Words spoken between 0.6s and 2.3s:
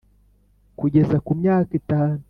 kugeza ku myaka itanu